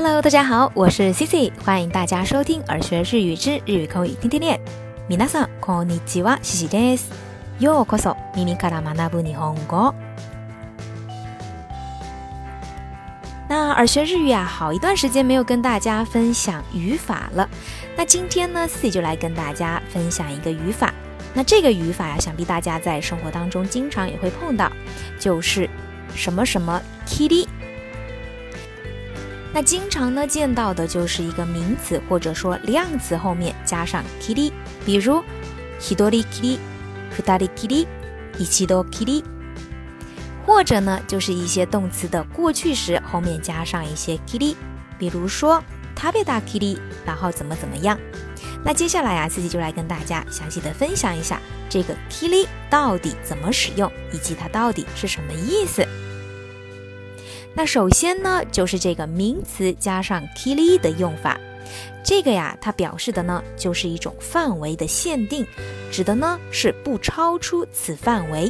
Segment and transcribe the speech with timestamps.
[0.00, 4.60] Hello，大家好，我是 Cici，欢迎大家收听《耳学日语之日语口语天天练》。
[5.12, 7.10] ミナさんこんにちは、Cici です。
[7.58, 9.92] よこそ、ん、ミミからマナブに逢ご。
[13.48, 17.50] 那耳学日语啊，好一段时间没有跟大家分享语法了。
[17.96, 20.94] 那今天呢，Cici 就来跟大家分享一个语法。
[21.34, 24.70] 那这个语法呀，想必大家在生活当中经常也会碰到，
[25.18, 25.68] 就是
[26.14, 27.48] 什么什么 T D。
[29.58, 34.52] 那经常呢见到的就是一个名词或者说量词后面加上 ki y
[34.86, 35.20] 比如
[35.80, 36.60] hidori ki t
[37.16, 37.88] 许 r i ki i 里、
[38.38, 39.24] 一些多 ki y
[40.46, 44.56] 或者呢就是一些动词的过去时后面加上一些 ki y
[44.96, 45.60] 比如说
[45.96, 47.98] tabeta ki y 然后怎么怎么样。
[48.64, 55.84] 那接下来呀，自己就来跟大家详细的分享一下这个 ki y 到底怎么使用，以及它到底是什么意思。
[57.60, 61.36] 那首先呢，就是这个名词加上 kili 的用法，
[62.04, 65.44] 这个呀，它表示的呢，就是一种范围的限定，
[65.90, 68.48] 指的呢是不超出此范围。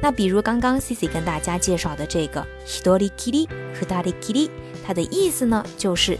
[0.00, 4.48] 那比如刚刚 Cici 跟大家介绍的这个 hitori kili，hitori kili，
[4.82, 6.16] 它的意思呢，就是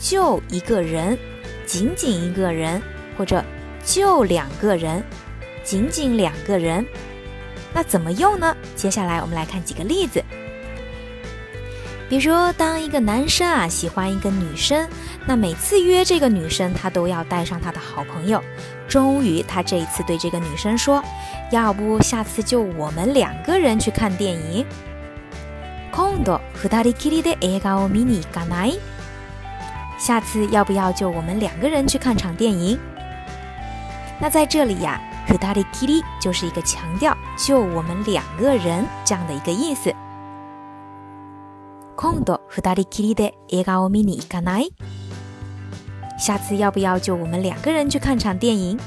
[0.00, 1.18] 就一个人，
[1.66, 2.80] 仅仅一个人，
[3.18, 3.44] 或者
[3.84, 5.02] 就两个人，
[5.64, 6.86] 仅仅两个人。
[7.74, 8.56] 那怎么用呢？
[8.76, 10.22] 接下来我们来看几个例子。
[12.10, 14.84] 比如，当一个男生啊喜欢一个女生，
[15.26, 18.42] 那每次约这个女生，他都要带上他的好朋友。
[18.88, 21.00] 终于，他这一次对这个女生说
[21.52, 24.66] ：“要不下次就我们两个人去看电影。”
[25.94, 28.72] 空 o 和他里 kiri 的 e o mini 干来，
[29.96, 32.76] 下次要不要就我们两个人去看场电影？
[34.20, 39.94] 那在这里呀，和他里 kiri 就是一个强调“就我们两个人”这样的一个意思。
[42.02, 44.70] 今度ふたりきりで映画を見に行かない？
[46.18, 48.80] 下次要不要就我们两个人去看场电影？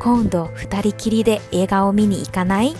[0.00, 2.76] 今度ふたりきりで映画を見に行かない？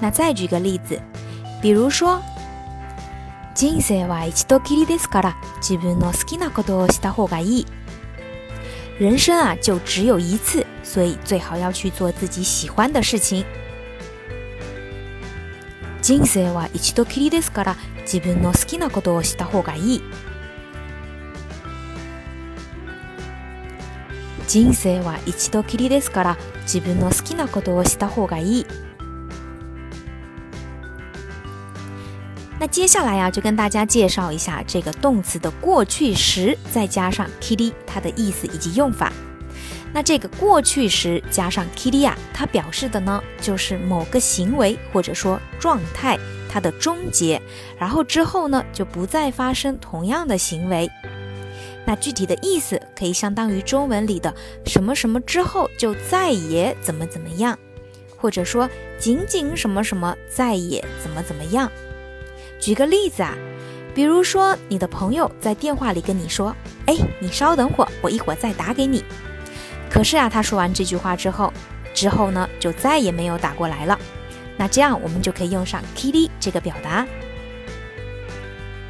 [0.00, 0.98] 那再举个例子，
[1.60, 2.18] 比如说，
[3.60, 7.66] 人生は一度きりですから、自分の好きなことをした方がいい。
[8.98, 13.44] 人生啊，就只有一次，所以最好要去做自己喜欢的事情。
[16.06, 20.02] 人生は一度きりですから自分の好きなことをした方がいい
[24.46, 28.66] 人生は一度きりですから自分の好きなことをした方がいい
[32.60, 39.12] 那接下来啊，就跟大家介绍一下这个动词的过去时，再加上 k i 它的意思以及用法。
[39.96, 46.18] 那这个过去时加上 k i t i y a 它表示的呢，就是某个行为或者说状态
[46.50, 47.40] 它的终结，
[47.78, 50.86] 然后之后呢就不再发生同样的行为。
[51.86, 54.34] 那具体的意思可以相当于中文里的
[54.66, 57.58] 什么什么之后就再也怎么怎么样，
[58.18, 58.68] 或者说
[58.98, 61.72] 仅仅什么什么再也怎么怎么样。
[62.60, 63.34] 举个例子啊，
[63.94, 69.02] 比如说你的朋友在电话里跟你说，哎，你稍等会儿，我一会儿再打给你。
[69.96, 71.50] 可是啊，他说完这句话之后，
[71.94, 73.98] 之后呢，就再也没有打过来了。
[74.58, 77.06] 那这样我们就可以用上 “kiri” 这个表达。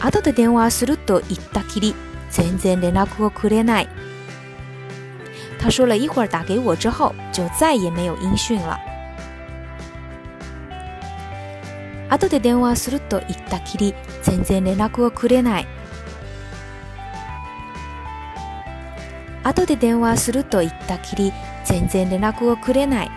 [0.00, 1.94] 阿豆的电话すると一旦 kiri
[2.28, 3.86] 全然連絡をくれない。
[5.60, 8.76] 他说了一会儿打给我之后，就再也没有音讯了。
[12.08, 13.94] 阿豆的電話すると一旦 kiri
[14.24, 15.66] 全然連絡をくれない。
[19.46, 21.32] 後で電話すると言ったきり、
[21.64, 23.10] 全然連絡をくれない。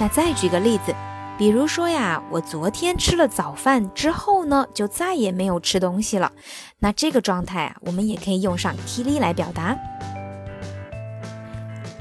[0.00, 0.92] 那再举个例子，
[1.38, 6.32] 比如说呀，我昨天吃了早饭之后呢，就再也没有吃东西了。
[6.80, 9.76] 那这个状态啊，我们也可以用上“きり”来表达。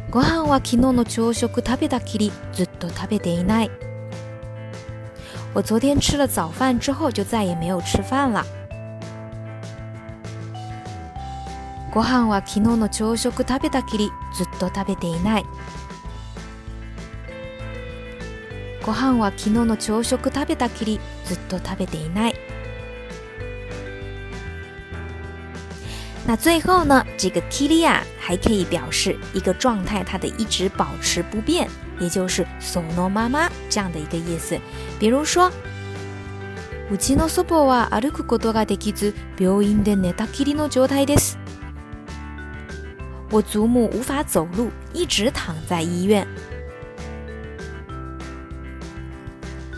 [0.09, 3.69] ご飯は昨日の朝食食べたきり、ずっと食べていない。
[5.53, 8.43] 我昨天吃了早饭之后，就再也没有吃饭了。
[11.93, 15.45] ご飯は昨日の朝食食べたきりずっと食べていない
[18.85, 22.35] ご飯は昨日の朝食食べたきりずっと食べていない
[26.27, 31.67] 那最後呢，这个きりや i a 还可以表示一个状态，它的一直保持不变，
[31.99, 34.55] 也就是そのまま这样的一个意思。
[34.99, 35.51] 比如说，
[36.91, 41.38] うちの祖母は歩くことができず、病院で寝たきりの状態です。
[43.31, 46.25] 我祖母无法走路，一直躺在医院。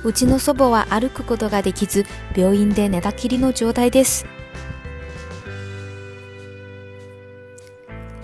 [0.03, 2.05] うちの祖母は歩くことができず、
[2.35, 4.25] 病院で寝たきりの状態です。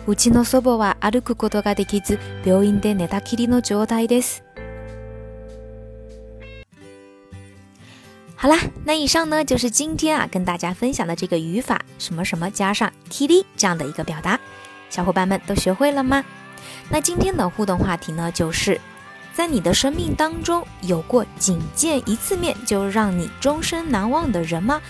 [0.07, 4.43] うちの祖母は歩くことができず、病院で寝たきりの状態です。
[8.37, 14.39] 好啦，那以上呢，就是今天啊，跟大家分享的这个语法，什么什么加上きり这样的一个表达。
[14.89, 16.23] 小伙伴们都学会了吗？
[16.89, 18.79] 那今天的互动话题呢，就是
[19.33, 24.81] 在你的生命当中有过仅见一次面就让你终身难忘的人吗？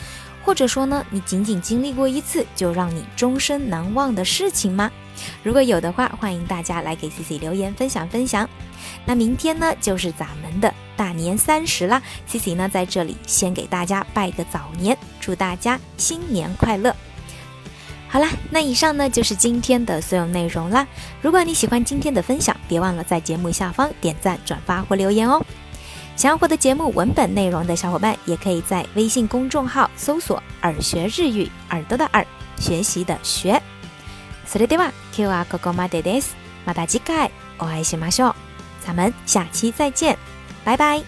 [0.44, 4.90] 或者说呢，你仅仅经历过一次就让你终身难忘的事情吗？
[5.44, 8.48] 如果有的话，欢迎大家来给 Cici 留言分享分享。
[9.04, 16.96] 那明天呢，就是咱们的大年三十啦 c i c i 呢在这里先给大家拜个早年，祝大家新年快乐。
[18.10, 20.88] 好啦，那以上呢就是今天的所有内容啦。
[21.22, 25.44] 如果你喜欢今天的分享，别忘了在节目下方点赞、转发或留言哦。
[26.16, 32.26] 想要获得节目文本内容的小伙伴，也可以在微信公众号搜索“耳学日语”，耳朵的耳，
[32.58, 33.62] 学习的学。
[34.52, 36.36] それでは、今日はここまでです。
[36.66, 38.36] また次回お会いしましょう。
[38.84, 40.18] 咱们下期再见，
[40.64, 41.04] 拜拜。